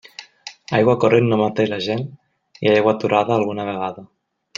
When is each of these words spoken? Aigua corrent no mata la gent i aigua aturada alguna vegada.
Aigua 0.77 0.95
corrent 1.03 1.27
no 1.33 1.37
mata 1.41 1.65
la 1.73 1.79
gent 1.87 2.01
i 2.65 2.71
aigua 2.73 2.95
aturada 2.97 3.37
alguna 3.41 3.67
vegada. 3.73 4.07